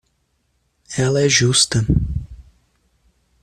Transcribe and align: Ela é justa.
Ela 0.97 1.21
é 1.21 1.29
justa. 1.29 1.85